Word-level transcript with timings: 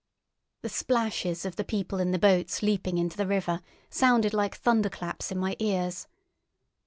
The 0.63 0.69
splashes 0.69 1.45
of 1.45 1.57
the 1.57 1.63
people 1.63 1.99
in 1.99 2.09
the 2.09 2.17
boats 2.17 2.63
leaping 2.63 2.97
into 2.97 3.15
the 3.15 3.27
river 3.27 3.61
sounded 3.91 4.33
like 4.33 4.55
thunderclaps 4.55 5.29
in 5.31 5.37
my 5.37 5.55
ears. 5.59 6.07